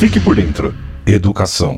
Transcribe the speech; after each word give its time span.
Fique 0.00 0.18
por 0.18 0.34
dentro. 0.34 0.74
Educação. 1.06 1.76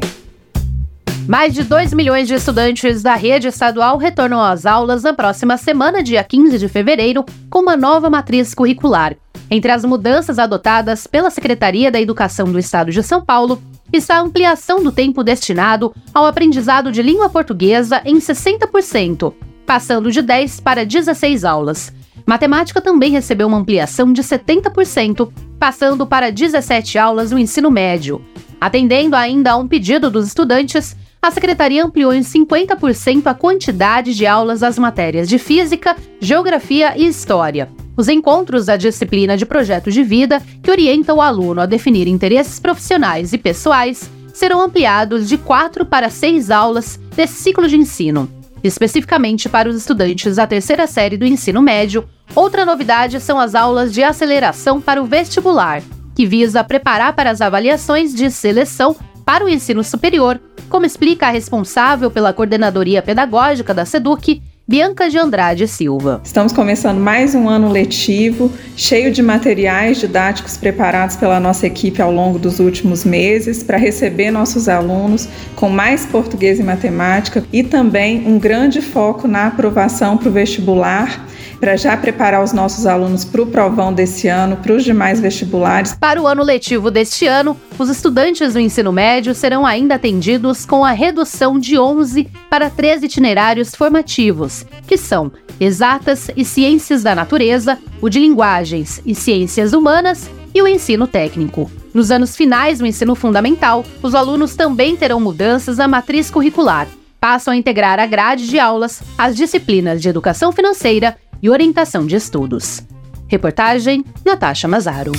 Mais 1.29 1.53
de 1.53 1.65
2 1.65 1.93
milhões 1.93 2.29
de 2.29 2.35
estudantes 2.35 3.03
da 3.03 3.17
rede 3.17 3.49
estadual 3.49 3.99
retornam 3.99 4.41
às 4.41 4.65
aulas 4.65 5.03
na 5.03 5.13
próxima 5.13 5.57
semana, 5.57 6.05
dia 6.05 6.23
15 6.23 6.57
de 6.57 6.69
fevereiro, 6.69 7.25
com 7.51 7.59
uma 7.59 7.77
nova 7.77 8.09
matriz 8.09 8.55
curricular. 8.55 9.17
Entre 9.51 9.73
as 9.73 9.85
mudanças 9.85 10.39
adotadas 10.39 11.05
pela 11.05 11.31
Secretaria 11.31 11.91
da 11.91 12.01
Educação 12.01 12.47
do 12.47 12.61
Estado 12.61 12.93
de 12.93 13.03
São 13.03 13.25
Paulo 13.25 13.61
está 13.93 14.19
a 14.19 14.21
ampliação 14.21 14.85
do 14.85 14.93
tempo 14.93 15.25
destinado 15.25 15.93
ao 16.15 16.25
aprendizado 16.25 16.93
de 16.93 17.03
língua 17.03 17.29
portuguesa 17.29 18.01
em 18.05 18.19
60%, 18.19 19.35
passando 19.67 20.13
de 20.13 20.23
10 20.23 20.61
para 20.61 20.87
16 20.87 21.45
aulas. 21.45 21.93
Matemática 22.27 22.81
também 22.81 23.13
recebeu 23.13 23.47
uma 23.47 23.59
ampliação 23.59 24.13
de 24.13 24.23
70%, 24.23 25.31
passando 25.59 26.07
para 26.07 26.31
17 26.31 26.99
aulas 26.99 27.31
no 27.31 27.39
ensino 27.39 27.71
médio. 27.71 28.23
Atendendo 28.61 29.17
ainda 29.17 29.53
a 29.53 29.57
um 29.57 29.67
pedido 29.67 30.11
dos 30.11 30.27
estudantes, 30.27 30.97
a 31.21 31.31
secretaria 31.31 31.85
ampliou 31.85 32.13
em 32.13 32.21
50% 32.21 33.27
a 33.27 33.35
quantidade 33.35 34.15
de 34.15 34.27
aulas 34.27 34.61
das 34.61 34.79
matérias 34.79 35.29
de 35.29 35.39
Física, 35.39 35.97
Geografia 36.21 36.95
e 36.97 37.07
História. 37.07 37.69
Os 37.97 38.09
encontros 38.09 38.67
da 38.67 38.77
disciplina 38.77 39.37
de 39.37 39.47
projeto 39.47 39.91
de 39.91 40.03
vida, 40.03 40.43
que 40.63 40.71
orientam 40.71 41.19
o 41.19 41.23
aluno 41.23 41.61
a 41.61 41.67
definir 41.67 42.09
interesses 42.09 42.59
profissionais 42.59 43.33
e 43.33 43.39
pessoais, 43.39 44.11
serão 44.33 44.61
ampliados 44.61 45.29
de 45.29 45.37
quatro 45.37 45.85
para 45.85 46.09
seis 46.09 46.51
aulas 46.51 46.99
desse 47.15 47.35
ciclo 47.35 47.69
de 47.69 47.77
ensino. 47.77 48.29
Especificamente 48.63 49.49
para 49.49 49.69
os 49.69 49.77
estudantes 49.77 50.37
da 50.37 50.47
terceira 50.47 50.87
série 50.87 51.17
do 51.17 51.27
ensino 51.27 51.61
médio, 51.61 52.09
outra 52.35 52.65
novidade 52.65 53.21
são 53.21 53.39
as 53.39 53.55
aulas 53.55 53.93
de 53.93 54.03
aceleração 54.05 54.81
para 54.81 55.03
o 55.03 55.07
vestibular, 55.07 55.83
que 56.15 56.27
visa 56.27 56.63
preparar 56.63 57.13
para 57.15 57.31
as 57.31 57.41
avaliações 57.41 58.15
de 58.15 58.31
seleção 58.31 58.95
para 59.25 59.45
o 59.45 59.49
ensino 59.49 59.83
superior, 59.83 60.41
como 60.69 60.87
explica 60.87 61.27
a 61.27 61.31
responsável 61.31 62.11
pela 62.11 62.33
coordenadoria 62.33 63.03
pedagógica 63.03 63.75
da 63.75 63.85
SEDUC, 63.85 64.43
Bianca 64.67 65.11
de 65.11 65.19
Andrade 65.19 65.67
Silva. 65.67 66.21
Estamos 66.25 66.53
começando 66.53 66.99
mais 66.99 67.35
um 67.35 67.49
ano 67.49 67.69
letivo, 67.69 68.51
cheio 68.77 69.11
de 69.11 69.21
materiais 69.21 69.99
didáticos 69.99 70.57
preparados 70.57 71.17
pela 71.17 71.41
nossa 71.41 71.67
equipe 71.67 72.01
ao 72.01 72.13
longo 72.13 72.39
dos 72.39 72.61
últimos 72.61 73.05
meses 73.05 73.65
para 73.65 73.77
receber 73.77 74.31
nossos 74.31 74.69
alunos 74.69 75.29
com 75.57 75.69
mais 75.69 76.07
português 76.07 76.61
e 76.61 76.63
matemática 76.63 77.45
e 77.53 77.65
também 77.65 78.25
um 78.25 78.39
grande 78.39 78.81
foco 78.81 79.27
na 79.27 79.49
aprovação 79.49 80.17
para 80.17 80.29
o 80.29 80.33
vestibular 80.33 81.27
para 81.63 81.77
já 81.77 81.97
preparar 81.97 82.43
os 82.43 82.53
nossos 82.53 82.87
alunos 82.87 83.25
para 83.25 83.41
o 83.41 83.47
provão 83.47 83.93
desse 83.93 84.27
ano, 84.27 84.57
para 84.57 84.73
os 84.73 84.83
demais 84.83 85.21
vestibulares. 85.21 85.95
Para 85.95 86.21
o 86.21 86.27
ano 86.27 86.43
letivo 86.43 86.91
deste 86.91 87.25
ano, 87.29 87.57
os 87.79 87.89
estudantes 87.89 88.55
do 88.55 88.59
ensino 88.59 88.91
médio 88.91 89.33
serão 89.33 89.65
ainda 89.65 89.95
atendidos 89.95 90.67
com 90.67 90.85
a 90.85 90.91
redução 90.91 91.61
de 91.61 91.79
11 91.79 92.29
para 92.51 92.69
13 92.69 93.07
itinerários 93.07 93.77
formativos, 93.77 94.52
que 94.87 94.97
são 94.97 95.33
Exatas 95.61 96.31
e 96.37 96.45
Ciências 96.45 97.03
da 97.03 97.15
Natureza, 97.15 97.79
o 98.01 98.09
de 98.09 98.19
Linguagens 98.19 99.01
e 99.07 99.15
Ciências 99.15 99.73
Humanas 99.73 100.29
e 100.55 100.61
o 100.61 100.69
ensino 100.69 101.07
técnico. 101.07 101.71
Nos 101.95 102.11
anos 102.11 102.37
finais 102.37 102.79
do 102.79 102.87
ensino 102.87 103.15
fundamental, 103.15 103.85
os 104.03 104.15
alunos 104.15 104.57
também 104.57 104.97
terão 104.97 105.21
mudanças 105.21 105.77
na 105.79 105.87
matriz 105.87 106.31
curricular. 106.31 106.89
Passam 107.21 107.53
a 107.55 107.57
integrar 107.57 108.01
a 108.01 108.07
grade 108.07 108.49
de 108.49 108.59
aulas 108.59 109.03
as 109.17 109.37
disciplinas 109.37 110.03
de 110.03 110.09
educação 110.09 110.51
financeira 110.51 111.17
e 111.43 111.49
orientação 111.49 112.07
de 112.07 112.17
estudos. 112.17 112.83
Reportagem 113.29 114.05
Natasha 114.25 114.69
Mazaro. 114.69 115.13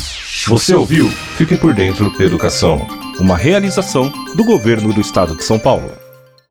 Você 0.48 0.76
ouviu? 0.76 1.10
Fique 1.38 1.56
por 1.58 1.74
dentro 1.74 2.14
Educação. 2.22 2.86
Uma 3.20 3.38
realização 3.38 4.12
do 4.36 4.44
governo 4.44 4.94
do 4.94 5.02
estado 5.02 5.36
de 5.36 5.44
São 5.44 5.58
Paulo. 5.58 6.03